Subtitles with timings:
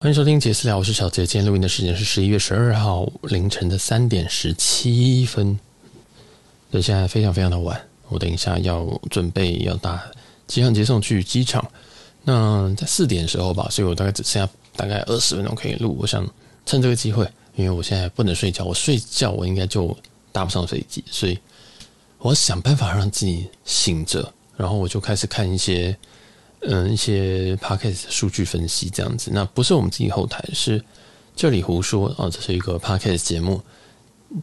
[0.00, 1.26] 欢迎收听杰私聊，我是小杰。
[1.26, 5.58] 今天录音的时间是十一月十二号凌晨的三点十七分，
[6.70, 7.84] 所以现在非常非常的晚。
[8.06, 10.00] 我等一下要准备要搭
[10.46, 11.68] 机场接送去机场。
[12.22, 15.98] 那在四点的时候吧，所以我大概只剩下大概二十分钟可以录。
[16.00, 16.24] 我想
[16.64, 19.98] 趁这个机会，因为我现在不能睡觉，我睡觉我应该就
[20.30, 21.36] 搭不上飞机，所以
[22.18, 25.96] 我想办法让自己醒着，然后我就开始看一些。
[26.60, 30.82] 嗯，一些 podcast 数据分析这样子，那不是我们自己后台，是
[31.36, 33.62] 这里胡说啊，这是一个 podcast 节目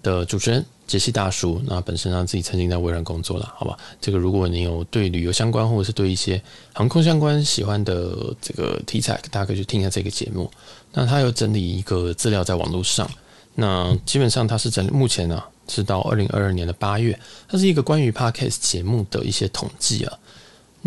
[0.01, 3.77] 的主持人杰西大叔，那本身他自己曾经在微软工作了，好吧？
[3.99, 6.41] 这个如果你有对旅游相关，或者是对一些
[6.73, 10.49] 航空相关喜欢的这个题材，大家可以去听一下这个节目。
[10.93, 13.09] 那他有整理一个资料在网络上，
[13.55, 20.17] 那基本上他是整理目前呢、是到二零二二年的八月，它是一个关于 podcast 节目的一些统计啊。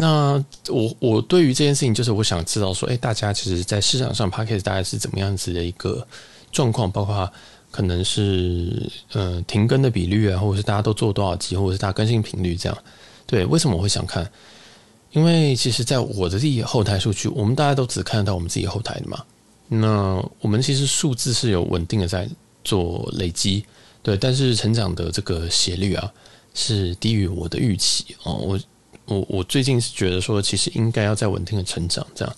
[0.00, 6.06] 那我我对于这件事情，就是我想知道说，哎，大家其实，在市场上 Podcast 大概是怎么样子的一个
[6.52, 6.88] 状况？
[6.88, 7.28] 包括
[7.72, 12.78] 可能是呃停更的比率啊，或者是大家都做多少集，或者是大家更新频率这样。
[13.26, 14.30] 对，为什么我会想看？
[15.10, 19.24] 因为其实，在我的自己后台数据，我们大家都只看得到我们自己后台的嘛。
[19.66, 22.28] 那我们其实数字是有稳定的在
[22.62, 23.64] 做累积，
[24.04, 26.08] 对，但是成长的这个斜率啊，
[26.54, 28.60] 是低于我的预期哦，我。
[29.08, 32.36] 我我最近是觉得说，其实应该要再稳定的成长这样，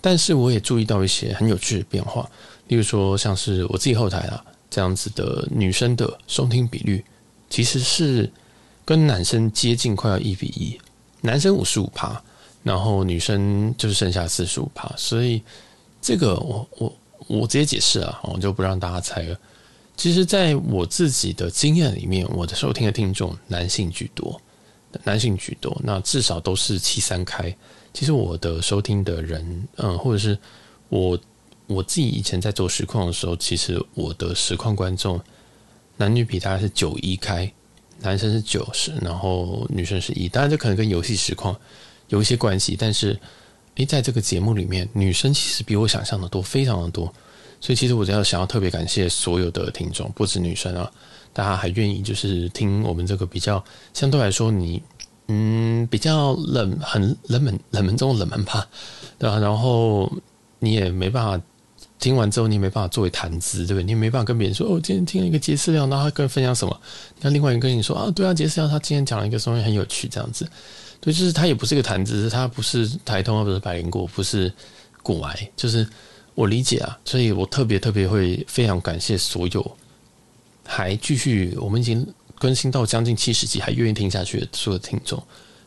[0.00, 2.28] 但是我也注意到一些很有趣的变化，
[2.68, 7.04] 例如说像是我自己后台啊这样子的女生的收听比率，
[7.50, 8.30] 其实是
[8.84, 10.78] 跟男生接近，快要一比一，
[11.20, 12.22] 男生五十五趴，
[12.62, 15.42] 然后女生就是剩下四十五趴，所以
[16.00, 19.36] 这个我我我直接解释啊，我就不让大家猜了。
[19.96, 24.40] 其实，在我自己的经验里面，我的收听的听众男性居多。
[25.02, 27.54] 男性居多，那至少都是七三开。
[27.92, 30.38] 其实我的收听的人，嗯，或者是
[30.88, 31.18] 我
[31.66, 35.20] 我自己以前在做实况的时候，其实我的实况观众
[35.96, 37.50] 男女比大概是九一开，
[38.00, 40.28] 男生是九十，然后女生是一。
[40.28, 41.56] 当然这可能跟游戏实况
[42.08, 43.18] 有一些关系，但是
[43.76, 47.12] 诶，在这个节目里面，女生其实比我想象的多，非常的多。
[47.60, 50.90] 所以其实我只要想要特别感谢所有的听众，不止女生啊。
[51.32, 54.80] 大家还愿意就是听我们这个比较相对来说你
[55.28, 58.66] 嗯比较冷很冷门冷门中冷门吧，
[59.18, 59.38] 对吧？
[59.38, 60.12] 然后
[60.58, 61.44] 你也没办法
[61.98, 63.84] 听完之后你也没办法作为谈资，对不对？
[63.84, 66.80] 你也没办法跟别人说哦，今天听了一个杰私聊，然后他跟分享什么？
[67.20, 70.46] 那另外一个跟你说啊，对啊，杰私聊他今天讲了一个东西很有趣，这样子，
[71.00, 74.52] 对，就是他也不是一个谈资，他不是台通，不是百灵果，不是
[75.02, 75.88] 股癌，就是
[76.34, 79.76] 我理解啊，所以我特别特别会非常感谢所有。
[80.66, 82.06] 还继续，我们已经
[82.44, 85.20] 更新到将近七十集，还愿意听下去的所有听众，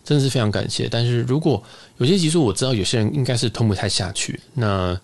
[0.04, 0.88] 真的是非常感谢。
[0.88, 1.64] 但是如果
[1.98, 4.96] 有些集数我知道有些人应该是通不太下去，那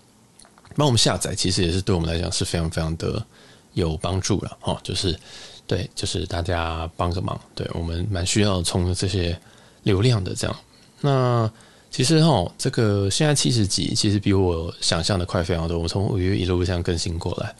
[0.75, 3.25] 帮我们下载，其实也是对我们来讲是非常非常的
[3.73, 4.79] 有帮助了哈。
[4.83, 5.19] 就是
[5.65, 9.35] 对，就是大家帮个忙，对我们蛮需要冲这些
[9.81, 10.55] 流量的这样。
[11.01, 11.51] 那
[11.89, 15.79] 其实哈，这个现在七十集，其实比我想象的快非常多。
[15.79, 17.55] 我从五月一路这样更新过来。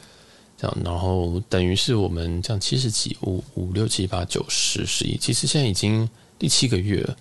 [0.84, 6.08] 然后等于是我们这样七十几五五六七八九十十一，其实现在已经
[6.38, 7.18] 第七个月了，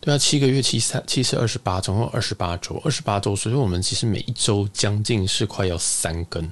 [0.00, 6.48] 对啊，七个月七三七四二十八，总共二十八周，二十八周，所以我们其实每一周将近是快要三更，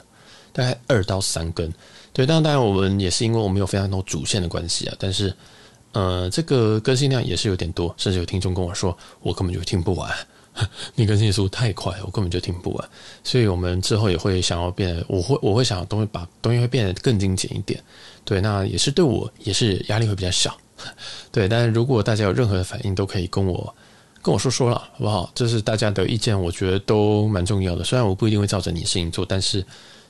[0.52, 1.72] 大概二到三更，
[2.12, 5.34] 对，但当然我们也是因为我们有非常多主线的关系啊，但是
[5.92, 10.12] 呃，这个更新量也是有点多，甚至有听众跟我说，我根本就听不完。
[10.94, 12.88] 你更新的速度太快，我根本就听不完，
[13.24, 17.82] 所以我们之后也会想要变，我会我会想要东西把东西会变得更精简一点，
[18.24, 20.56] 对，那也是对我也是压力会比较小，
[21.32, 23.74] 对，但是如果大家有任何的反应，都可以跟我
[24.22, 25.28] 跟我说说了，好不好？
[25.34, 27.82] 这是大家的意见，我觉得都蛮重要的。
[27.82, 29.66] 虽然我不一定会照着你的事情做，但是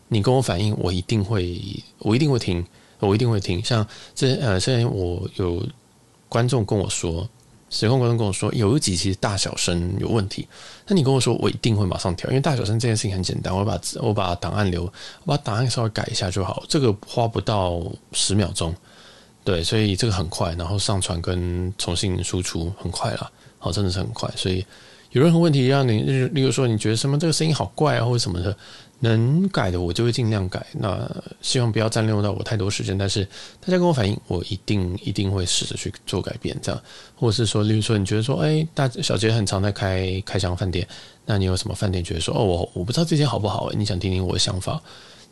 [0.09, 1.59] 你跟我反应，我一定会
[2.01, 2.63] 我一定会听，
[3.01, 3.65] 我一定会听。
[3.65, 5.67] 像这呃，现在我有
[6.29, 7.27] 观众跟我说。
[7.71, 10.47] 实况观众跟我说，有一集其实大小声有问题，
[10.87, 14.93] 那你跟我说，我一定会马上调，因为大小声这件事情很简单，我把我把档案留，我
[15.25, 17.83] 把档案稍微改一下就好，这个花不到
[18.13, 18.75] 十秒钟，
[19.43, 24.65] 对，所以这个很快，然后上传跟重新输出很快啦，好，真的是很快，所以
[25.11, 28.57] 有任何问题让你，例如说你觉得什么这个声音好怪啊，或者什么的。
[29.05, 31.09] 能改的我就会尽量改，那
[31.43, 32.97] 希望不要占用到我太多时间。
[32.97, 33.23] 但是
[33.61, 36.83] 大家跟我反映，我一定一定会试着去做改变，这样，
[37.15, 40.87] 或者是说，例如说，你觉得说，哎，大小杰很常在开开箱饭店，
[41.27, 44.83] 那你有什么饭店觉得说，哦，我我不知道这间好不好，你想听听我的想法，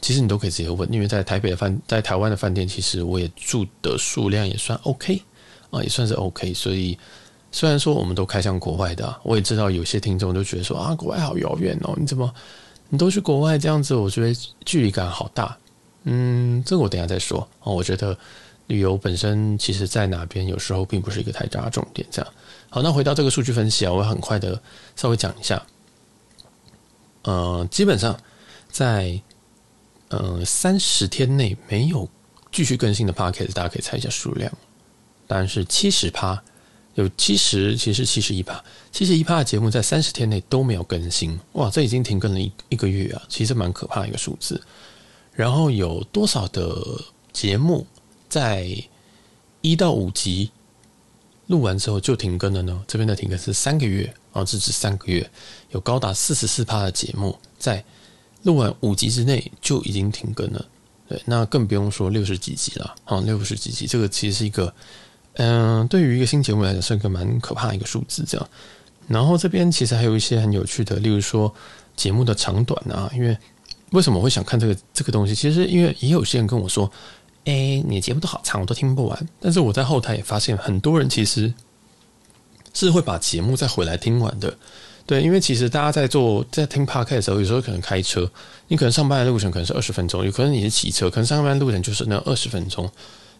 [0.00, 5.20] 其实你都可以直接问，因为在台北的饭，在台湾的饭店，其实我也住的数量也算 OK
[5.70, 6.52] 啊，也算是 OK。
[6.52, 6.98] 所以
[7.50, 12.32] 虽然说我们都开向国外的，我也知道有些听众都觉得说啊，国外好遥远哦，你怎么？
[12.92, 15.56] 你都去国外这样子，我觉得距离感好大。
[16.02, 17.74] 嗯，这个我等下再说哦。
[17.74, 18.14] 我觉得
[18.66, 22.06] 旅游本身其实在哪边有时候并不是一个太大的重点。
[22.10, 22.32] 这样
[22.68, 24.60] 好，那回到这个数据分析啊，我很快的
[24.94, 25.64] 稍微讲一下。
[27.22, 28.14] 呃，基本上
[28.68, 29.18] 在
[30.08, 32.06] 呃三十天内没有
[32.50, 34.52] 继续更新的 Podcast，大家可以猜一下数量。
[35.26, 36.42] 当然是七十趴，
[36.94, 41.38] 有七十，其实七十一趴，七十一趴的节目在三十天内都没有更新。
[41.52, 44.60] 哇，这已经停更了一一个月啊，其实蛮可怕的一个数字。
[45.34, 46.76] 然后有多少的
[47.32, 47.86] 节目
[48.28, 48.66] 在
[49.62, 50.50] 一到五集
[51.46, 52.84] 录完之后就停更了呢？
[52.86, 55.30] 这边的停更是三个月啊，这是三个月，
[55.70, 57.82] 有高达四十四趴的节目在
[58.42, 60.66] 录完五集之内就已经停更了。
[61.08, 64.72] 对，那更不用说六十几集了啊，六十几集，这个其实是一个
[65.34, 68.24] 嗯、对于一个新节目来讲是一个蛮可怕的一个数字。
[68.26, 68.48] 这样，
[69.08, 71.52] 然后这边其实还有一些很有趣的，例如说
[71.96, 73.36] 节目的长短啊，因为。
[73.92, 75.34] 为什么会想看这个这个东西？
[75.34, 76.90] 其实因为也有些人跟我说
[77.44, 81.52] ：“哎，你的节目都好长，我都听不完。”但是我在后台也发现，很多人其实
[82.72, 84.56] 是会把节目再回来听完的。
[85.04, 88.26] 对，因为其实大家在做在听 Podcast 的时候，有时候可能开车，
[88.68, 92.90] 你可能上班的路程可能是二十分钟，有可能你是骑车，可能上班的路程就是那二十分钟。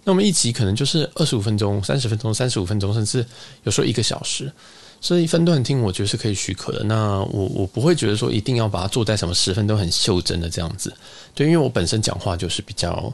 [0.05, 3.25] 那我们一集可能就是二十五分钟、三十分钟、三十五分钟，甚至
[3.63, 4.53] 有时候一个小时。
[5.01, 6.85] 所以分段听，我觉得是可以许可的。
[6.85, 10.95] 那我我不会觉得说一定要把它做在什么十分都很袖珍的这样子。
[11.35, 13.13] 对，因为我本身讲话就是比较，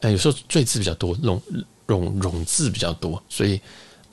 [0.00, 1.38] 呃，有时候赘字比较多，冗
[1.86, 3.60] 冗冗字比较多，所以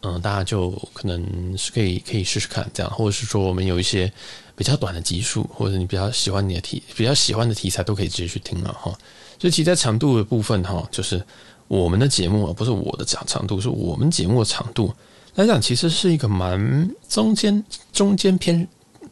[0.02, 4.12] 嗯，大家就可能是可以可以试试看这样，或者是说我们有一些
[4.54, 8.92] 比较短的集数，或者你比较喜欢你的题，比较喜欢的题材都可以直接去听了哈。
[9.40, 11.24] 所以其实在长度的部分哈，就是
[11.68, 14.94] 我们的节目啊，不是我的讲长度，是我们节目的长度。
[15.36, 18.68] 来讲，其实是一个蛮中间、中间偏，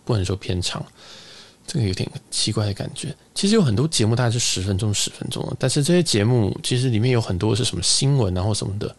[0.05, 0.85] 不能说偏长，
[1.67, 3.13] 这个有点奇怪的感觉。
[3.33, 8.95] 其实有很多节目大概是十分钟、十分钟，但是这些节目其实里面有很多是什么新闻然后什么的，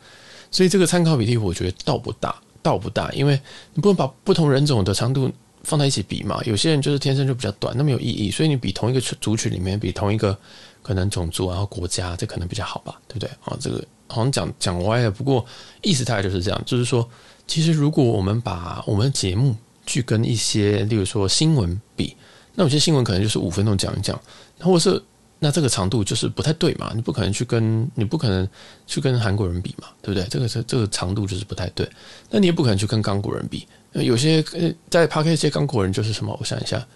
[0.50, 3.40] 所以这个参考比例我觉得倒不大，倒不大，因为
[3.72, 5.30] 你不能把不同人种的长度
[5.62, 6.42] 放在一起比嘛。
[6.44, 10.36] 有些人就是天生就比较短，那么有意义，所以你比同一个族群里面，比同一个
[10.84, 13.56] 可能种族然后国家，这可能比较好吧，对不对啊？
[13.58, 13.84] 这个。
[14.06, 15.44] 好像讲讲歪了，不过
[15.80, 17.08] 意思大概就是这样，就是说，
[17.46, 22.14] 其实如果我们把我们的节目去跟一些，例如说新闻比，
[22.54, 24.20] 那有些新闻可能就是五分钟讲一讲，
[24.60, 25.02] 或者是
[25.38, 28.46] 那这个长度就是不太对嘛，你不可能去跟你不可能
[28.86, 30.28] 去跟韩国人比嘛，对不对？
[30.28, 31.88] 这个是这个长度就是不太对，
[32.30, 34.44] 那你也不可能去跟刚果人比，有些
[34.90, 36.86] 在 Podcast 一些刚果人就是什么，我想一下，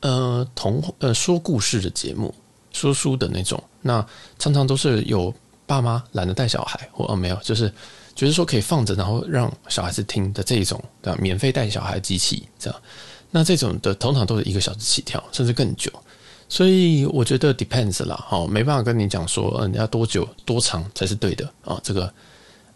[0.00, 2.34] 呃，童呃说故事的节目，
[2.78, 4.06] 说书的那种，那
[4.38, 5.34] 常常都是有。
[5.68, 7.70] 爸妈懒得带小孩，或哦没有，就是
[8.14, 11.18] 就是说可以放着，然后让小孩子听的这一种，对吧？
[11.20, 12.80] 免费带小孩机器这样，
[13.30, 15.92] 那这种的通常都是一个小时起跳，甚至更久。
[16.48, 21.78] 所以我觉得 depends 啦，哦，没办法跟你讲说，嗯，要多久多长才是对的啊？
[21.84, 22.10] 这个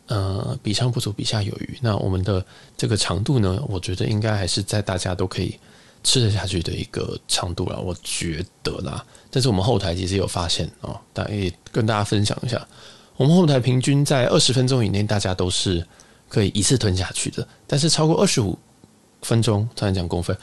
[0.08, 1.78] 呃，比上不足，比下有余。
[1.80, 2.44] 那我们的
[2.76, 5.58] 这个长度呢，我觉得应该还是在大家都可以
[6.04, 9.04] 吃得下去的一个长度了，我觉得啦。
[9.30, 12.66] 但是我们后台其实有发现哦，大家也跟大家分享一下，
[13.16, 15.86] 我们后台平均在二十分钟以内，大家都是
[16.28, 17.46] 可以一次吞下去的。
[17.66, 18.58] 但是超过二十五
[19.22, 20.36] 分钟，突然讲公分，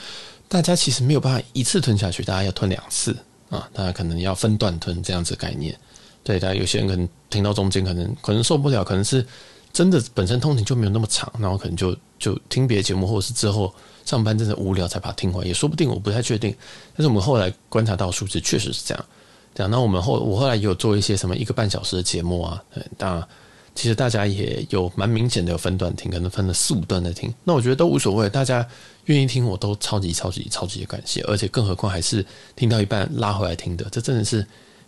[0.47, 3.15] 大家其实没有办法一次吞下去，大家要吞两次
[3.49, 5.77] 啊，大家可能要分段吞这样子概念。
[6.23, 9.25] 对，大家有些人可能听到中间，可能可能受不了，可能是
[9.73, 13.71] 真的本身通勤就没有那么长，然后可能就就听别的节目，或者是之后。
[14.09, 16.55] 上班真的无聊才把它听完，也说不定，我不太确定。
[16.95, 19.05] 但是我们后来观察到数字确实是这样。
[19.53, 22.63] 这样，那我们后我后来也有做一些什么一个半小时的节目啊，
[22.97, 23.27] 当然
[23.75, 27.31] 其实大家也有蛮明显的有分段听，可能分了四五段在听。
[27.43, 28.67] 那我觉得都无所谓，大家
[29.05, 32.25] 愿意听我都超级超级超级的感谢，而且更何况还是
[32.55, 34.43] 听到一半拉回来听的，这真的是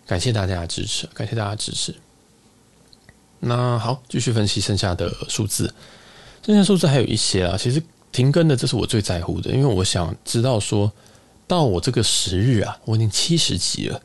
[0.07, 1.93] 感谢大家的支持，感谢大家支持。
[3.39, 5.71] 那好，继续分析剩下的数字，
[6.43, 7.79] 剩下数字还有一些啊，其实。
[8.11, 10.91] 停更的，这是我最在乎的，因为我想知道说，
[11.47, 14.01] 到我这个时日啊，我已经七十级了，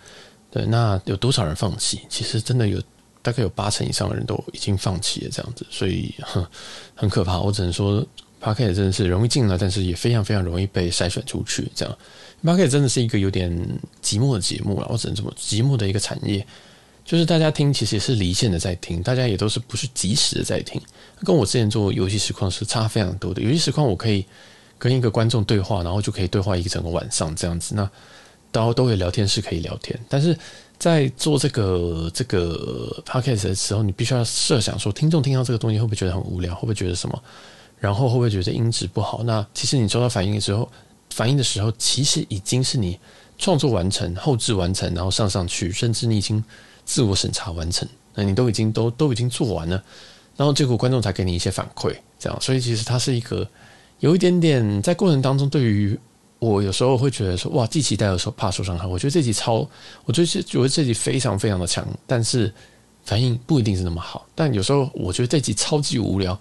[0.50, 2.00] 对，那有多少人放弃？
[2.08, 2.80] 其实真的有，
[3.22, 6.14] 大概有八成以上的人都已经放弃了这样子，所以，
[6.94, 7.40] 很可怕。
[7.40, 8.06] 我只能说
[8.40, 11.68] ，Podcast 真的是容易进来，但是也非常非常容易被筛选出去。
[11.74, 11.98] 这样
[12.44, 13.50] ，Podcast 真的是一个有点
[14.02, 16.46] 寂寞的节目了，我只能这么寂寞的一个产业。
[17.06, 20.78] 就是大家听，其实也是离线的在听，大家也都是不是即时的在听，
[21.24, 23.40] 跟我之前做游戏实况是差非常多的。
[23.40, 24.26] 游戏实况我可以
[24.76, 27.88] 跟一个观众对话，然后就可以对话一个整个晚上这样子，那
[28.50, 29.96] 都都有聊天室可以聊天。
[30.08, 30.36] 但是
[30.78, 37.22] 在做这个这个 podcast 的时候，你必须要设想说，听众听到这个东西会不会觉得很无聊，会不会觉得什么，
[37.78, 39.22] 然后会不会觉得音质不好？
[39.22, 40.68] 那其实你收到反应的时候，
[41.10, 42.98] 反应的时候，其实已经是你
[43.38, 46.42] 创作完成、后置完成，然后上上去，甚至你已经
[46.86, 49.82] 自我审查完成，那你都已经都都已经做完了，
[50.36, 53.46] 然后结果观众才给你一些反馈，这样，所以其实它是一个
[53.98, 55.98] 有一点点在过程当中，对于
[56.38, 58.86] 我有时候会觉得说，哇，既期待的时候怕受伤害。
[58.86, 59.68] 我觉得这集超，
[60.04, 62.52] 我觉得觉得这集非常非常的强，但是
[63.04, 64.26] 反应不一定是那么好。
[64.34, 66.38] 但有时候我觉得这集超级无聊，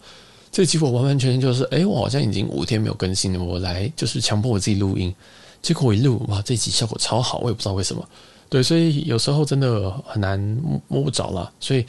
[0.51, 5.13] 这集我完完全全就是，哎，我好像已经五天没有更新了，我来就是强迫我自己录音。
[5.61, 8.07] 结果我一录，哇，这集效果超好，我也不知道为什么。
[8.49, 10.39] 对，所以有时候真的很难
[10.87, 11.51] 摸不着了。
[11.59, 11.85] 所以，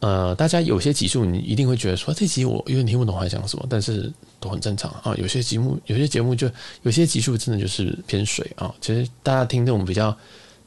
[0.00, 5.14] 呃，大家有些集数你一定会觉得说，这集我有点听不懂他在讲什么，但是都很正常啊。
[5.16, 6.50] 有些节目，有些节目就
[6.82, 8.74] 有些集数真的就是偏水啊。
[8.80, 10.16] 其实大家听这种比较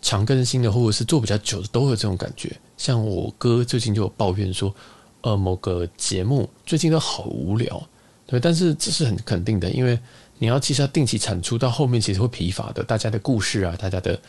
[0.01, 2.55] 常更新的，或者是做比较久的，都会有这种感觉。
[2.77, 4.73] 像我哥最近就有抱怨说，
[5.21, 7.81] 呃，某个节目最近都好无聊。
[8.27, 9.97] 对，但是这是很肯定的，因为。
[10.39, 12.83] 你要其实要定期产出，到后面其实会疲乏的。
[12.83, 14.19] 大家的故事啊，大家的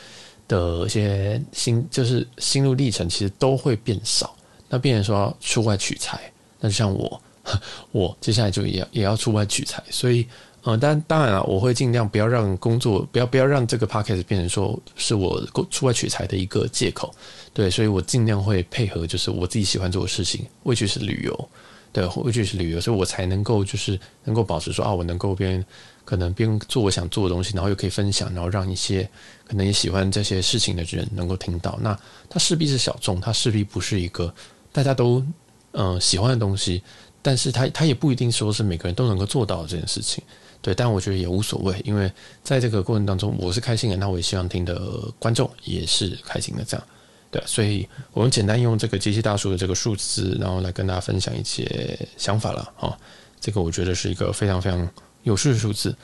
[0.48, 4.34] 的一些心，就是心路历程，其实都会变少。
[4.68, 6.18] 那变成说要出外取材，
[6.58, 7.20] 那就像我，
[7.92, 9.80] 我接下来就也要也要出外取材。
[9.90, 10.26] 所以，
[10.62, 17.14] 呃，但当然了，我会尽量不要让工作，不要不要让这个 podcast 变成说是我出外取材的一个借口。
[17.52, 21.48] 对，所以我尽量会配合，就是我自己喜欢做的事情，未去是旅游，
[21.94, 25.64] 对，未去是旅游，所以我才能够就是能够保持说啊，我能够边。
[26.06, 29.08] 可能边做我想做的东西，然后又可以分享，然后让一些
[29.48, 31.78] 可能也喜欢这些事情的人能够听到。
[31.80, 31.98] 那
[32.28, 34.30] 它势必是小众，它势必不是一个
[34.70, 35.24] 大家都
[35.72, 36.82] 嗯、喜欢的东西。
[37.22, 40.22] 但是它它也不一定说是每个人都能够做到这件事情。
[40.60, 44.78] 对，但我觉得也无所谓，因为在这个过程当中我是开心的，那我也希望听的
[45.18, 46.62] 观众也是开心的。
[46.64, 46.86] 这样
[47.34, 52.98] 对，所以我们简单用这个机器大叔的这个数字，然后来跟大家分享一些想法了啊、哦。
[53.40, 54.88] 这个我觉得是一个非常非常。
[55.24, 55.96] 有趣的数字，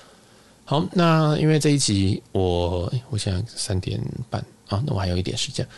[0.64, 5.68] 好，那因为这一集我我想三点半啊，那我还有一点时间。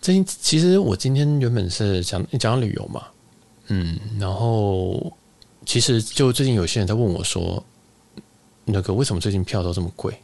[0.00, 3.02] 这其实我今天原本是讲讲旅游嘛，
[3.66, 5.12] 嗯，然后
[5.66, 7.60] 其实就最近有些人在问我说，
[8.64, 10.16] 那个为什么最近票都这么贵？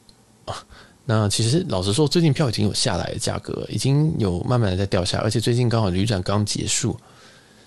[1.07, 6.95] 那其实老实说，最近票已经有下来的价格，已经有慢慢的在掉下，而且最近刚好旅展刚结束，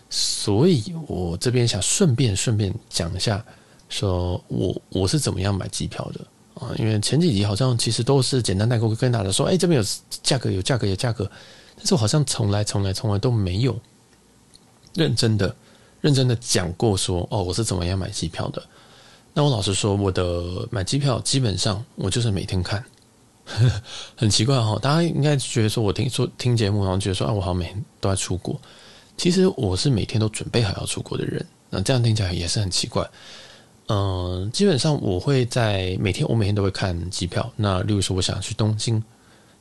[0.09, 3.43] 所以我这边想顺便顺便讲一下。
[3.87, 6.19] 说我我是怎么样买机票的
[6.53, 6.69] 啊？
[6.77, 9.87] 因为前几集好像其实都是简单带过跟大家说，哎，这边有
[10.21, 11.27] 价格，有价格，有价格，
[11.75, 13.75] 但是我好像从来从来从来都没有
[14.93, 15.55] 认真的
[16.01, 18.61] 认真的讲过说，哦，我是怎么样买机票的。
[19.33, 22.85] 那我老实说，我的买机票基本上我就是每天看，
[24.15, 28.59] 很奇怪哈，大家应该觉得说我听说听节目，然后觉得说，啊，我好像每天都在出国，
[29.17, 33.09] 其实我是每天都准备好要出国的人，那这样听起来也是很奇怪。
[33.87, 37.51] 嗯，基本上我会在每天，我每天都会看机票。
[37.55, 39.03] 那例如说，我想去东京，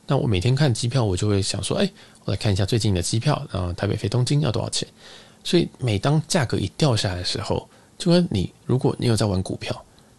[0.06, 1.90] 那我每天看机票，我就会想说，哎，
[2.26, 4.86] 我来看一下最近的机票，然后台北飞东京要多少钱？
[5.42, 7.66] 所以每当价格一掉下来的时候，
[7.96, 9.74] 就跟你，如果你有在玩股票，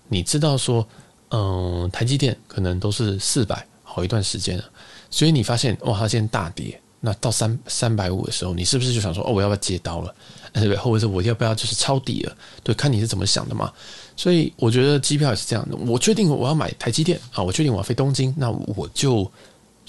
[0.07, 0.83] 你知道说，
[1.29, 4.63] 嗯，台积电可能都是四百好一段时间了，
[5.09, 10.13] 所以你发现哇，它现在大跌，那到三三百五的时候，你是不是就想说，哦，我要不要接刀了？
[10.53, 10.77] 对不对？
[10.77, 12.35] 或者是我要不要就是抄底了？
[12.63, 13.71] 对，看你是怎么想的嘛。
[14.17, 15.75] 所以我觉得机票也是这样的。
[15.77, 19.31] 我确定我要买台积电啊，我确定我要飞东京，那我就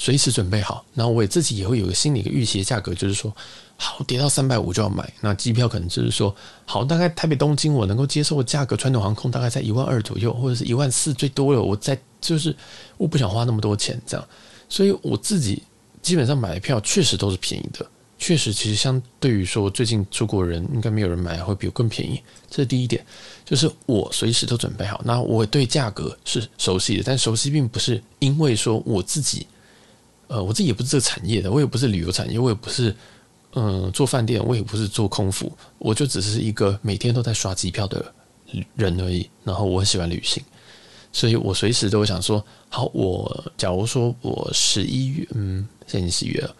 [0.00, 0.82] 随时准备好。
[0.94, 3.30] 然后我也自己也会有个心理的预期的价格，就是说，
[3.76, 5.12] 好，跌到三百五就要买。
[5.20, 11.60] 那机票可能就是说，好，大概台北东京我能够接受的价格，传统航空大概在一万二左右，或者是一万四最多了。
[11.60, 12.56] 我在就是
[12.96, 14.26] 我不想花那么多钱这样，
[14.70, 15.62] 所以我自己
[16.00, 17.86] 基本上买的票确实都是便宜的。
[18.22, 22.20] 确实，其实相对于说，最近出国人应该没有人买，会比我更便宜。
[22.50, 23.02] 这是第一点，
[23.46, 25.00] 就是我随时都准备好。
[25.06, 29.46] 那我对价格是熟悉的，但熟悉并不是因为说我自己，
[30.30, 32.94] 呃，我自己也不是这个产业的，我也不是旅游产业，我也不是
[33.54, 38.14] 嗯、做饭店，我也不是做空服，我就只是一个每天都在刷机票的
[38.76, 39.28] 人而已。
[39.42, 40.40] 然后我很喜欢旅行，
[41.12, 46.54] 所以我随时都会想说，好，我假如说我十一月，嗯，现在已经十一月了。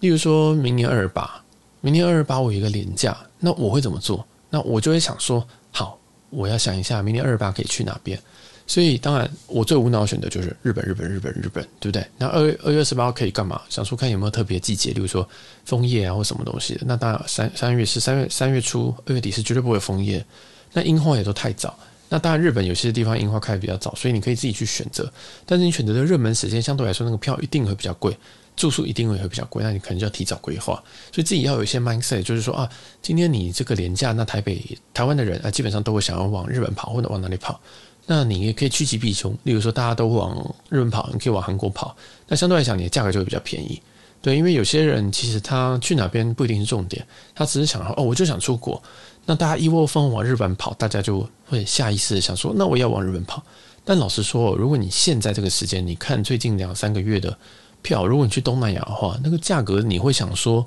[0.00, 1.44] 例如说明年二二八，
[1.82, 4.26] 明年二二八我有一个年假，那我会怎么做？
[4.48, 5.98] 那我就会想说，好，
[6.30, 8.18] 我要想一下明年二二八可以去哪边。
[8.66, 12.04] 所以当然，我最无脑选的就是日本，日本，日本，日本，对不对？
[12.18, 13.60] 那二月二月二十八号可以干嘛？
[13.68, 15.26] 想说看有没有特别季节，例如说
[15.64, 16.76] 枫叶啊或什么东西。
[16.84, 20.24] 那当然三三月是三月三月初二月底是绝对不会枫叶。
[20.72, 21.78] 那樱花也都太早。
[22.08, 25.10] 那当然日本有些地方樱花开的比较早，所以你可以自己去选择。
[25.44, 28.16] 但是你选择的热门时间相对来说，那个票一定会比较贵。
[28.56, 30.82] 住宿一定会会比较贵，那你可能就要提早规划，
[31.12, 32.66] 所以自己要有一些 mindset，就是说啊，
[33.02, 37.60] 今天你这个廉价，那台北、台湾的人啊，基本上都会想要往日本跑或者往哪里跑，
[38.06, 39.36] 那你也可以趋吉避凶。
[39.42, 41.96] 例如说，大家都往日本跑，你可以往韩国跑，
[42.28, 43.80] 那相对来讲，你的价格就会比较便宜。
[44.22, 48.82] 对，因为有些人其实他去哪边不一定是重点，他只是想说哦，我就想出国。
[49.24, 53.42] 那大家一窝蜂往日本跑，大家就会下意识的想说，那我要往日本跑。
[53.84, 57.36] 但老实说，如果你现在这个时间，你看最近两三个月的
[57.82, 60.64] 票，如果你去东南亚的话，那个价格你会想说，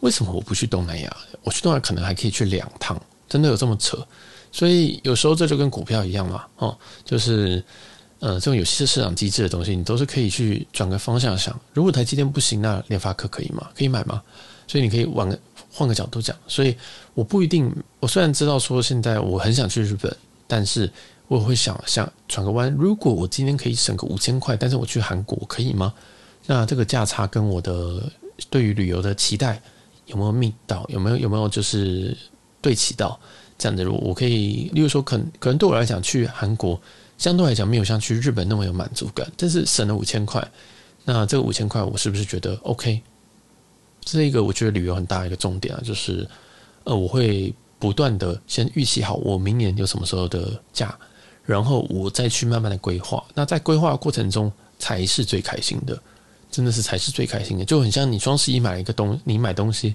[0.00, 1.16] 为什么我不去东南亚？
[1.42, 2.98] 我去东南亚可能还可以去两趟，
[3.28, 4.06] 真的有这么扯？
[4.52, 7.62] 所以有时候这就跟股票一样嘛，哦，就是
[8.18, 11.58] 呃，这种有些市场机制的东西，你都是可以去转个方向想。
[11.72, 13.70] 如果台积电不行，那联发科可以吗？
[13.76, 14.20] 可以买吗？
[14.66, 15.34] 所以你可以往
[15.72, 16.36] 换个角度讲。
[16.46, 16.76] 所以
[17.14, 20.14] 我不一定，我虽然知道说现在我很想去日本，
[20.46, 20.90] 但是
[21.28, 22.70] 我会想想转个弯。
[22.74, 25.94] 如果我今天可以省个五千块，但是我去韩国可以吗？
[26.46, 28.02] 那这个价差跟我的
[28.50, 29.62] 对于旅游的期待
[30.06, 30.84] 有没有密到？
[30.88, 32.16] 有没有有没有就是
[32.60, 33.18] 对齐到？
[33.60, 36.80] 这样的，我可以，例如说可，可能可能对我来讲，去韩国
[37.18, 40.42] 相对来讲没有像去日本那么有满足感，但是省了五千块，
[41.04, 43.02] 那这个五千块，我是不是觉得 OK？
[44.00, 46.26] 这一个我觉得旅游很大一个重点啊，就是
[46.84, 50.98] 呃，我会不断的先预期好我明年有什么时候的假，
[51.44, 53.22] 然后我再去慢慢的规划。
[53.34, 56.02] 那在规划过程中才是最开心的，
[56.50, 59.94] 真的是才是最开心的，就很像你双十一买了一个东，你买东西。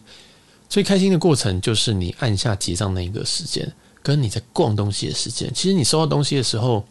[0.67, 3.71] 最开心的过程就是你按下结账那一个时间，
[4.03, 5.51] 跟你在逛东西的时间。
[5.53, 6.85] 其实你收到东西的时候，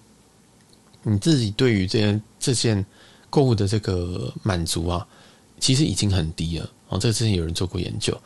[1.02, 2.84] 你自己对于这件这件
[3.28, 5.06] 购物的这个满足啊，
[5.58, 6.70] 其实已经很低了。
[6.88, 8.18] 哦，这个之前有人做过研究，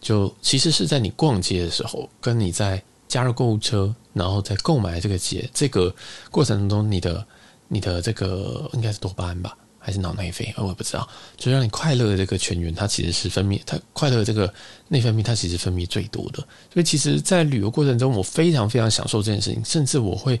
[0.00, 5.94] 就其实是在你逛街的时候，跟你在加入购物车，然后在购买这个节这个
[6.30, 7.26] 过程中，你的
[7.68, 9.56] 你的这个应该是多巴胺吧。
[9.80, 11.08] 还是脑内啡，我也不知道。
[11.36, 14.52] 就让你快乐的这个泉源，它其实是分泌，它快乐的这个
[14.88, 16.38] 内分泌，它其实分泌最多的。
[16.72, 20.40] 所以，其实，在旅游过程中，我非常非常享受这件事情，甚至我会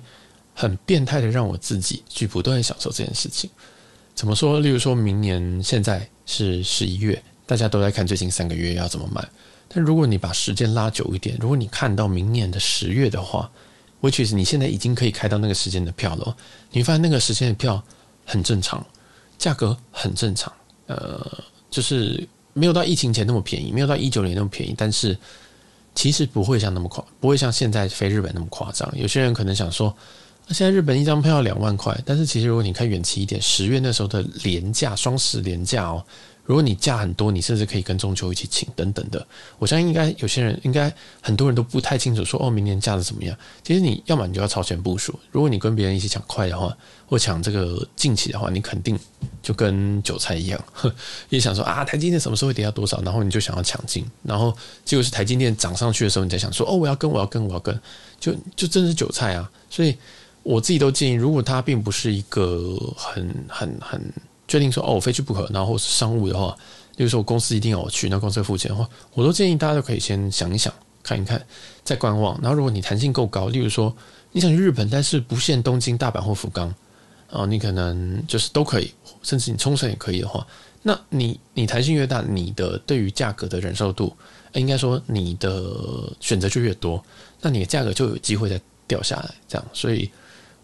[0.54, 3.48] 很变态的让我自己去不断享受这件事情。
[4.14, 4.60] 怎么说？
[4.60, 9.26] 例如说明年现在是十一月，大家都在看最近三个月要怎么买。
[9.72, 13.50] 但如果你把时间拉久一点，如果你看到明年的十月的话
[14.02, 16.36] ，which is 你现在已经可以开到那个时间的票了，
[16.72, 17.82] 你会发现那个时间的票
[18.26, 18.84] 很正常。
[19.40, 20.52] 价格很正常，
[20.86, 21.26] 呃，
[21.70, 25.16] 就是没有到疫情前那么便宜，没有到一九年那么便宜，但是
[25.94, 28.86] 其实不会像那么夸，不会像现在飞日本那么夸张。
[28.94, 29.96] 有些人可能想说，
[30.46, 36.04] 那现在日本一张票要两万块，但是其实如果你看远期一点，十月那时候的廉价，双十廉价哦。
[36.50, 39.24] 如果你假很多，你甚至可以跟中秋一起请等等的。
[39.60, 43.38] 我相信应该有些人，应该很多人都不太清楚说哦，明年假的怎么样？
[43.62, 45.16] 其实你要么你就要超前部署。
[45.30, 48.98] 如果你跟别人一起抢快的话，或抢这个近期的话，你肯定
[49.40, 50.60] 就跟韭菜一样，
[51.30, 53.00] 也想说啊，台积电什么时候会跌到多少？
[53.02, 54.52] 然后你就想要抢进，然后
[54.84, 57.80] 结果是台积电涨上去的时候，你在想说哦，我要跟，我要跟，我要跟，
[58.18, 59.48] 就就真的是韭菜啊！
[59.70, 59.96] 所以
[60.42, 64.12] 我自己都建议，如果它并不是一个很很很。
[64.50, 66.56] 决定说哦，我非去不可，然后是商务的话，
[66.96, 71.40] 例如说我公司一定要我去，那公司付钱的话，我都建议大家都可以先想一想，看一看，
[71.84, 72.36] 再观望。
[72.42, 73.94] 然后如果你弹性够高，例如说
[74.32, 76.74] 你想去日本，但是不限东京、大阪或福冈，
[77.28, 80.44] 哦，你可能就是都可以，甚至你冲绳也可以的话，
[80.82, 84.12] 那你你弹性越大，你的对于价格的忍受度，
[84.54, 87.00] 应该说你的选择就越多，
[87.40, 90.10] 那你的价格就有机会再掉下来，这样，所以。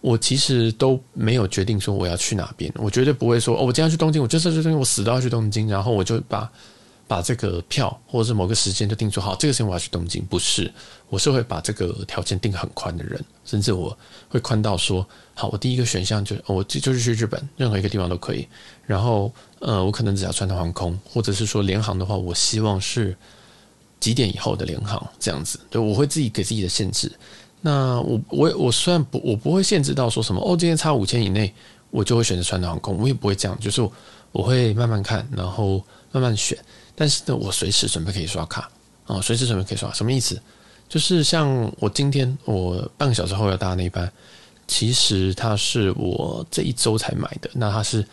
[0.07, 6.49] 我其实都没有决定说我要去哪边，我绝对不会说哦，我今天要去东京，我就是去东京，我死都要去东京，然后我就把
[7.09, 10.25] 把这个票或者是某个时间就定出好，这个时间我要去东京。
[10.27, 10.73] 不是，
[11.09, 18.47] 我是会把这个条件定很宽的人，甚至我会宽到说，好，我第一个选项就我就是去日本，任何一个地方都可以。
[18.87, 23.17] 然后呃，我可能只要川航航空，或者是说联航的话，我希望是
[23.99, 27.11] 几点以后的联航这样子，对，我会自己给自己的限制。
[27.61, 31.53] 那我我我虽然不我不会限制到说什么哦，今天差五千以内
[31.91, 33.81] 我就会选择川航航空，我也不会这样，就是
[34.33, 36.57] 我会慢慢看，然后慢慢选。
[36.95, 38.71] 但是呢，我随时准备可以刷卡
[39.07, 39.93] 啊，随时准备可以刷。
[39.93, 40.41] 什么意思？
[40.89, 44.11] 就是像我今天我半个小时后要搭那班，
[44.69, 47.51] 其实它是我这一周才买的。
[47.55, 48.07] 那它是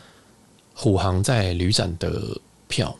[0.73, 2.35] 虎航在旅展的
[2.67, 2.95] 票，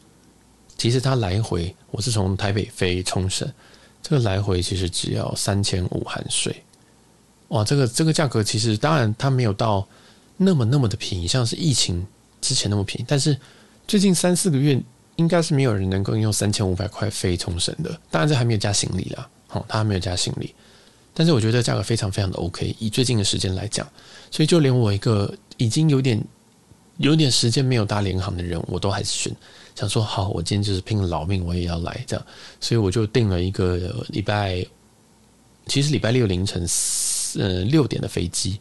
[0.78, 3.52] 其实它来回我是从台北飞冲绳。
[4.04, 6.54] 这个来回其实只要三千五含税，
[7.48, 7.64] 哇！
[7.64, 9.88] 这个这个价格其实当然它没有到
[10.36, 12.06] 那么那么的便宜，像是疫情
[12.42, 13.06] 之前那么便宜。
[13.08, 13.36] 但是
[13.88, 14.80] 最近三四个月
[15.16, 17.98] 应该是没有人能够用三千五百块飞冲绳的。
[18.12, 20.54] 当然这还没有加行李啦，好，它还没有加行李。
[21.14, 23.88] 但是我觉得价格非常非常的 OK，以最近的时间来讲，
[24.30, 26.22] 所以就连我一个已经有点
[26.98, 29.36] 有点时间没有搭联航的人，我都还是选。
[29.76, 32.26] 想说好，我今天就是拼了老命，我也要来这样，
[32.60, 34.64] 所以我就订了一个礼拜，
[35.66, 38.60] 其实礼拜六凌晨四呃六点的飞机，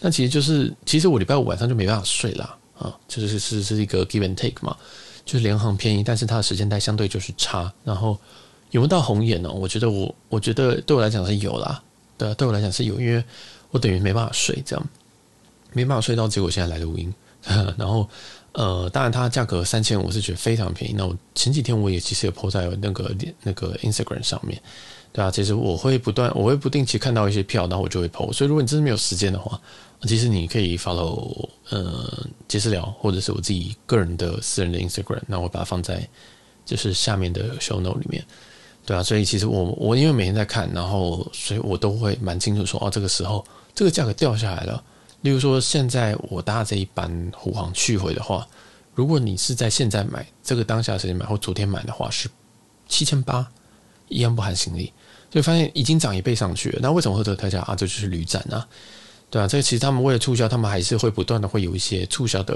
[0.00, 2.56] 那其实就是，其实我礼拜五晚上就没办法睡啦。
[2.78, 4.76] 啊，就是是是一个 give and take 嘛，
[5.24, 7.72] 就是联航便宜，但是它的时间带相对就是差。
[7.84, 8.18] 然后
[8.72, 9.48] 有没有到红眼呢？
[9.48, 11.80] 我觉得我我觉得对我来讲是有啦，
[12.18, 13.22] 对，对我来讲是有，因为
[13.70, 14.86] 我等于没办法睡，这样
[15.72, 17.14] 没办法睡到结果现在来录音。
[17.76, 18.08] 然后
[18.52, 20.94] 呃，当然它价格三千，我是觉得非常便宜。
[20.96, 24.60] 那我前几天我也其实有 po 在那个那个 Instagram 上面。
[25.12, 28.32] 对啊，其实我会不断，我会不定期看到一些票，然后我就会 po。
[28.32, 29.60] 所以如果你真的没有时间的话，
[30.02, 36.04] 其实你可以 follow 呃杰私聊，或者是我自己个人的私人的 Instagram，那我把它放在
[36.64, 38.24] 就是下面的 show note 里面。
[38.84, 44.82] 对啊，所以其实我我因为每天在看，然后所以我都会蛮清楚说，哦，这个时候这个价格掉下来了。
[45.24, 48.46] 例如说现在我搭这一班虎航去回的话，
[48.94, 52.28] 如果你是在现在买这个当下时间买或昨天买的话，是
[52.86, 53.50] 七千八，
[54.08, 54.92] 一样不含行李。
[55.30, 57.74] 就发现已经涨一倍上去了，那为什么会这个特价啊？
[57.74, 58.68] 这就是旅展啊，
[59.30, 62.54] 对啊，这个其实他们为了促销，他们还是会不断的会有一些促销的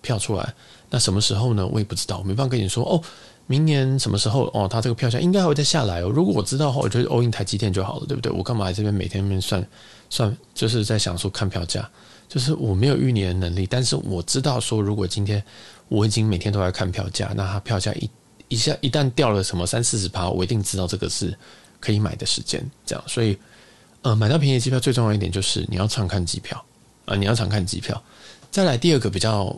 [0.00, 0.52] 票出来。
[0.90, 1.64] 那什么时候呢？
[1.68, 3.00] 我也不知道，我没办法跟你说哦。
[3.48, 4.68] 明年什么时候哦？
[4.70, 6.08] 它这个票价应该还会再下来哦。
[6.08, 8.30] 如果我知道的话，我就 all in 台积电就好了，对不对？
[8.30, 9.64] 我干嘛在这边每天面算
[10.12, 11.88] 算，就是在想说看票价，
[12.28, 15.42] 就是我没有预年能力，但是我知道说，如果今天
[15.88, 18.10] 我已经每天都在看票价，那它票价一
[18.48, 21.36] 一下一旦掉了什么三四十趴，我一定知道这个是。
[21.84, 23.36] 可以买的时间，这样，所以，
[24.02, 26.64] 呃，买到便宜机票最重要一点就是你要常看机票
[27.06, 28.00] 啊、你要常看机票。
[28.52, 29.52] 再来第二个比较，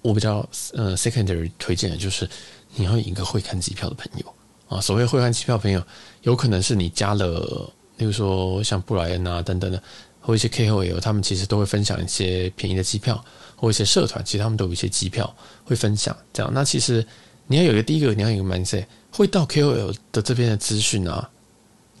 [0.00, 2.30] 我比较呃 secondary 推荐的就是
[2.76, 4.34] 你要一个会看机票的朋友
[4.68, 4.80] 啊。
[4.80, 5.84] 所谓会看机票朋友，
[6.22, 7.68] 有可能是你加了，
[8.00, 9.80] 例如说像布莱恩啊等等的，
[10.20, 15.32] 或一些 KOL，他们其实都会分享一些便宜的机票，或一些社团，其实他们都有一些机票
[15.64, 16.16] 会分享。
[16.32, 17.06] 这样，那其实
[17.46, 21.28] 你要有一个第一个，你要有一个 mindset，会到 KOL 的这边的资讯啊。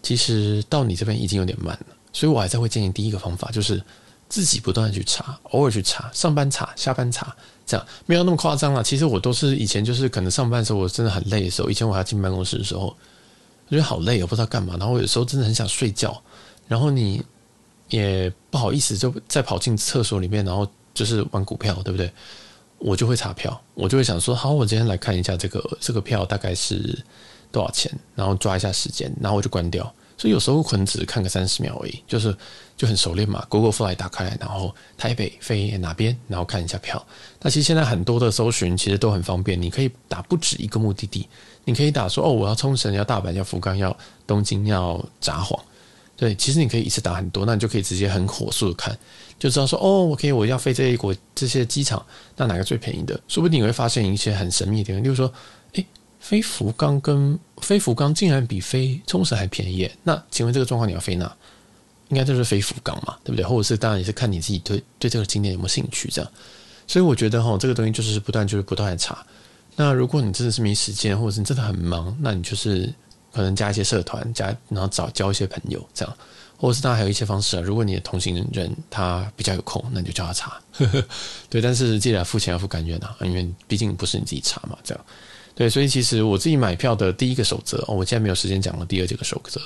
[0.02, 3.82] 其实到你这边已经有点慢了，所以我还是会建议第一个方法就是
[4.30, 7.36] 自己不断的去查，偶尔去查，上班查，下班查，
[7.66, 8.82] 这样没有那么夸张了。
[8.82, 12.96] 其实我都是以前就是可能上班的时候我真的很累的时候，以前我还要进办公室的时候，
[13.70, 16.22] 觉得好累，我不知道干嘛，然后有时候真的很想睡觉，
[16.68, 17.24] 然后你
[17.88, 22.12] 也不好意思就再跑进厕所里面，然后就是玩股票，对不对？
[22.78, 26.98] 我就会查票，我就会想说，好，我今天来看一下这个这个票大概是。
[27.52, 27.90] 多少钱？
[28.14, 29.92] 然后抓一下时间，然后我就关掉。
[30.20, 32.36] 所以有时候可能只看个三十秒而已，就是
[32.76, 33.42] 就很熟练嘛。
[33.48, 37.02] Google Fly 打开，然后台北飞哪边，然后看一下票。
[37.40, 41.26] 那其实现在很多的搜寻其实都很方便，你可以打不止一个目的地，
[41.64, 45.58] 你可以打说哦，我要冲绳，要大阪，要福冈，要东京，要札幌。
[46.18, 48.94] 对，其实你可以一次打很多，那你就可以直接很火速的看，
[49.38, 52.04] 就知道说哦，OK，我要飞这一国这些机场，
[52.36, 53.18] 那哪个最便宜的？
[53.26, 55.32] 说不定你会发现一些很神秘的地方，例如说，
[56.20, 61.34] 飞福冈跟飞福冈竟然比飞冲绳还便宜，那请问这个状况你要飞哪？
[62.08, 63.44] 应该就是飞福冈嘛，对不对？
[63.44, 66.30] 或者是当然也是看你自己对对这个景点有没有兴趣这样。
[66.86, 69.24] 所以我觉得哈，这个东西就是不断就是不断的查。
[69.76, 72.92] 那如果你真的是没时间，或者是你真的很忙，那你就是
[73.32, 76.16] 可能加一些社团，加然后找交一些朋友这样，
[76.58, 77.60] 或者是当然还有一些方式啊。
[77.60, 80.60] 如果你的同行人他比较有空，那你就叫他查。
[81.48, 85.04] 对，但是记得付钱要付甘愿啊，因为毕竟不是你自己查嘛，这样。
[85.60, 88.86] 对，所以其实我自己买票的第一个守则哦，我现在没有时间讲了。
[88.86, 89.60] 第二这个守则，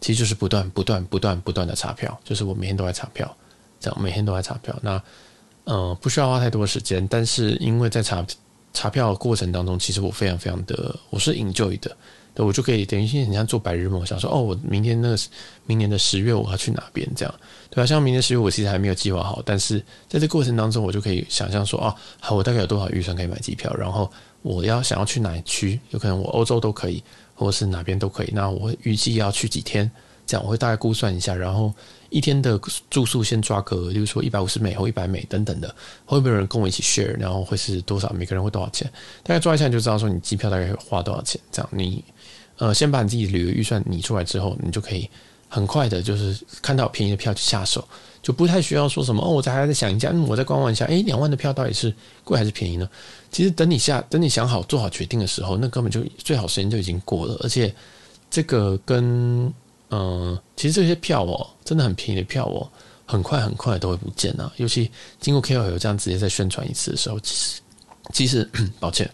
[0.00, 3.36] 其实就是不断、不断、不断、不断的查票，就是我每天都在查票，
[3.78, 4.74] 这样每天都在查票。
[4.80, 4.98] 那
[5.64, 8.26] 嗯、不需要花太多时间，但是因为在查
[8.72, 11.94] 查票的过程当中，其实我非常非常的我是 enjoy 的，
[12.32, 15.18] 对，我就可以等于现在像做白日梦，想说哦，我明天那个
[15.66, 17.34] 明年的十月我要去哪边这样，
[17.68, 24.10] 对啊，像明年十月我其实还没有计划好，但是在这过程当中，我就可以想象说啊，好，我大概有多少预算可以买机票，然后。
[24.42, 27.02] 我要想要去哪区，有可能我欧洲都可以，
[27.34, 28.30] 或者是哪边都可以。
[28.32, 29.90] 那我预计要去几天，
[30.26, 31.72] 这样我会大概估算一下，然后
[32.10, 35.68] 一天的住宿先抓个，例如说一百五十美或一百美等等的，
[36.04, 37.18] 会不会有人跟我一起 share？
[37.18, 38.08] 然后会是多少？
[38.12, 38.90] 每个人会多少钱？
[39.22, 41.40] 大概抓一下你就知道说你机票大概会花多少钱。
[41.50, 42.04] 这样你
[42.58, 45.10] 呃先把你自己旅游预算拟出来之后，你就可以
[45.48, 47.86] 很快的，就是看到便宜的票就下手。
[48.26, 52.90] 就不太需要说什么哦，我再还在想一下，嗯，我在观望一下，诶，两万的票到底是贵还是便宜呢？
[53.30, 57.36] 其实等你下，等你想好做好决定的时候，那根本就最好时间就已经过了。
[57.44, 57.72] 而且
[58.28, 59.54] 这个跟
[59.90, 62.68] 嗯、其实这些票哦，真的很便宜的票哦，
[63.06, 64.52] 很快很快都会不见啊。
[64.56, 67.60] 尤其经过 KOL 这样直接再宣传一次的时候，其实
[68.12, 69.08] 其实 抱歉，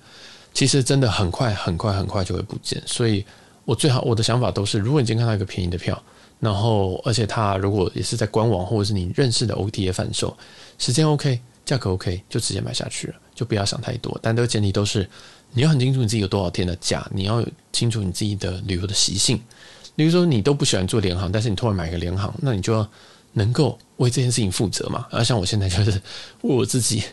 [0.55, 2.83] 其实真的很快很快很快就会不见。
[2.87, 3.23] 所以
[3.67, 6.03] 我最好我的想法都是，如果你今天看到一个便宜的票。
[6.43, 10.37] 然后，而且他如果也是在官网或者是你认识的 OTA 贩售，
[10.77, 14.19] 时间 OK，价格 OK，就直接买下去了，就不要想太多。
[14.21, 15.09] 但这个前提都是
[15.53, 19.41] 你要很清楚你自己有多少天的假，你要清楚你自己的旅游的习性。
[19.95, 22.89] 比如说你都不喜欢做联航，但是你突然买个联航，那你就要
[23.35, 25.07] 能够为这件事情负责嘛。
[25.13, 25.93] 而像我现在就是
[26.41, 27.05] 为我自己，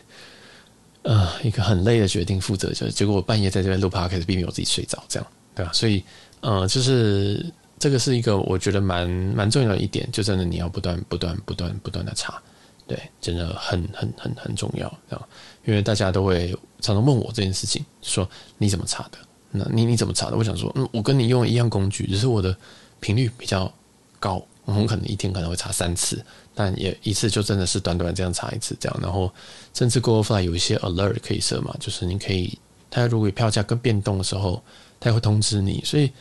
[1.02, 5.70] 呃，一个很累的决定负责，就是结果我半夜在这边录 podcast，避免我自己睡着，这样对吧？
[5.72, 6.02] 所以，
[6.40, 7.46] 呃，就是
[7.80, 12.40] 这个是一个我觉得蛮蛮重要的一点，就真的你要不断不断不断不断的查，
[12.86, 15.28] 对，真的很很很很重要，这样，
[15.64, 19.18] 因为大家都会常常问我这件事情，说你怎么查的？
[19.50, 20.36] 那你你怎么查的？
[20.36, 22.54] 我想说，嗯，我跟你用一样工具，只是我的
[23.00, 23.72] 频率比较
[24.20, 29.00] 高，我们可能一天可能会查三次，但也一次就真的是短短这样查一次这样。
[29.02, 29.32] 然后
[29.74, 32.58] 甚至 GoFly 有一些 alert 可以设嘛，就是你可以，
[32.90, 34.62] 它如果票价跟变动的时候，
[35.00, 35.82] 它会通知你。
[35.84, 36.12] 所以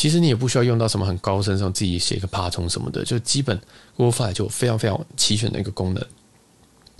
[0.00, 3.60] 其实你也不需要用到什么很高深，上自己写一个爬虫什么的，就基本
[3.98, 6.02] GoFly 就非常非常齐全的一个功能。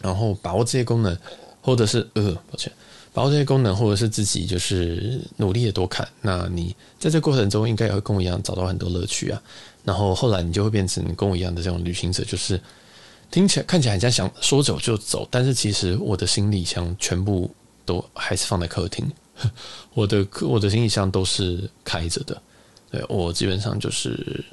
[0.02, 1.16] 然后把握这些功能，
[1.62, 2.70] 或者是呃，抱歉。
[3.14, 9.42] 把握这些功能，或者是自己就是努力的多看，那你在这过程中应该也会跟我一样找到很多乐趣啊。
[9.82, 12.60] 然后后来你就会变成跟我一样的这种旅行者，就是
[13.30, 17.50] 听起来看起来很像想说走就走，但是其实我的行李箱全部
[17.86, 19.10] 都还是放在客厅，
[19.94, 22.42] 我的我的行李箱都是开着的。
[22.90, 24.44] 对，我基本上就是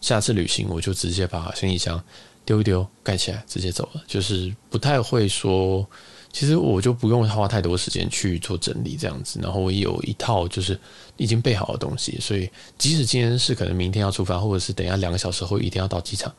[0.00, 2.02] 下次旅行我就直接把行李箱
[2.44, 5.86] 丢一丢，盖起来直接走了，就是不太会说。
[6.32, 10.76] 其实我就不用花太多时间去做整理这样子，然后我有一套就是
[11.16, 16.34] 已经备好的东西，所以即使今天是可能明天要出发，或者是等一下两个小时后一定要到机场，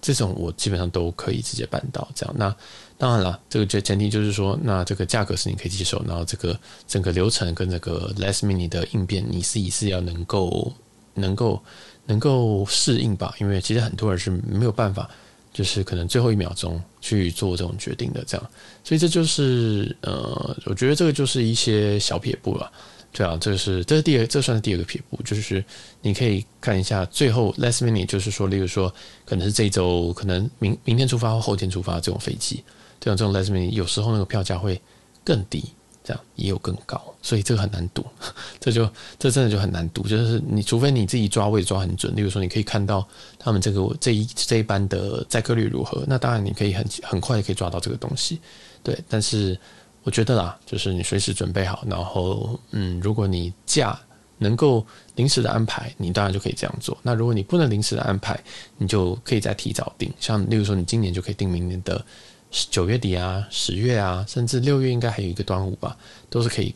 [0.00, 2.08] 这种我基本上都可以直接办到。
[2.14, 2.54] 这样，那
[2.98, 10.72] 当然了，这个前前提就是说，那这个价格是你可以接受，然后这个整个流程跟这个 last minute 的应变，你自己是要能够
[11.14, 11.62] 能够
[12.06, 15.08] 能够适应吧，因为其实很多人是没有办法。
[15.52, 18.50] 就是可能最后一秒钟去做这种决定的，这样，
[18.84, 22.70] 所以这就是呃，我觉得这个就是一些小撇步了，
[23.12, 25.64] 对啊，这是这是第二，这算是第二个撇步，就是
[26.02, 28.92] 你可以看一下最后 last minute，就是说，例如说
[29.24, 32.62] 可能是这周，可能明明天出发或后天出发这种飞机，
[33.00, 34.80] 这样这种 last minute 有时候那个票价会
[35.24, 35.64] 更低。
[36.02, 38.02] 这样也有更高，所以这个很难赌，
[38.58, 40.08] 这就这真的就很难赌。
[40.08, 43.06] 就是你除非你自己抓位抓很准，例如说你可以看到
[43.38, 48.40] 他们这个这一这一班的载客率如何，那当然你可以很很快可以抓到这个东西。
[48.82, 49.56] 对，但是
[50.02, 53.98] 我觉得啦，就是你随时准备好，然后嗯，如果你假
[54.38, 56.96] 能够临时的安排，你当然就可以这样做。
[57.02, 58.38] 那如果你不能临时的安排，
[58.78, 60.12] 你就可以再提早定。
[60.18, 62.04] 像例如说你今年就可以定明年的。
[62.68, 65.96] 九月底啊，十月啊，甚至六月应该还有一个端午吧，
[66.28, 66.74] 都是可以，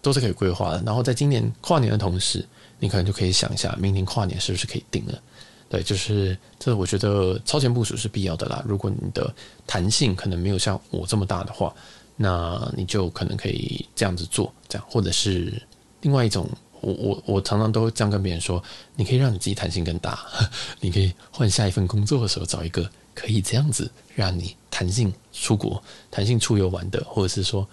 [0.00, 0.80] 都是可以规划的。
[0.86, 2.46] 然后在今年跨年的同时，
[2.78, 5.20] 你可能就可以想一下，明年跨年是不是可以定了？
[5.68, 8.62] 对，就是这，我觉得超前部署是必要的啦。
[8.64, 9.34] 如果你的
[9.66, 11.74] 弹性可能没有像我这么大的话，
[12.16, 15.62] 那你就可能可以这样子做，这样，或者是
[16.00, 16.48] 另外一种，
[16.80, 18.62] 我我我常常都这样跟别人说，
[18.94, 20.26] 你可以让你自己弹性更大，
[20.80, 22.90] 你可以换下一份工作的时候找一个。
[23.18, 27.66] 可以这样子让你弹性出国、弹性出游玩的，或者是说，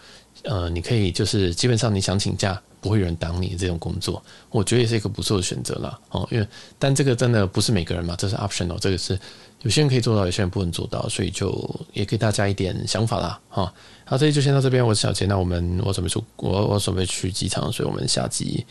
[0.44, 5.98] 呃，你可以就是基本上你想请假不会有人挡你这种工作，我觉得也是一个不错的选择啦。
[6.10, 6.28] 哦。
[6.30, 6.46] 因为
[6.78, 9.17] 但这个真的不是每个人嘛，这是 optional，这个是
[9.62, 13.39] 有些人可以做到，有些人不能做到，所以就也给大家一点想法啦。
[13.48, 18.65] 哈，好，这期就先到这边，我是小杰，那我们我准备出我我准备去机场，所以我们下集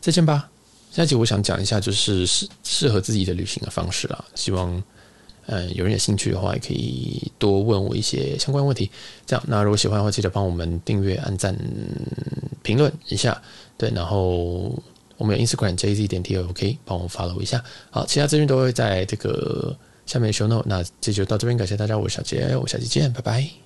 [0.00, 0.48] 再见吧。
[0.92, 4.82] 下集我想讲一下就是适适合自己的旅行的方式啦，希望。
[5.46, 8.90] 嗯，有人有兴趣的话，也可以多问我一些相关问题。
[9.24, 11.56] 这样，那如果喜欢的话，记得帮我们订阅、按赞、
[12.62, 13.40] 评论一下。
[13.78, 14.74] 对，然后
[15.16, 17.62] 我们有 Instagram JZ 点 TOK，帮我 follow 一下。
[17.90, 20.64] 好，其他资讯都会在这个下面 show note。
[20.66, 23.65] 那这就到这边，感谢大家，我是小杰，我下期见，拜拜。